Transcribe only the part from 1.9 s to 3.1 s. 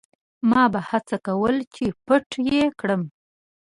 پټ یې کړم.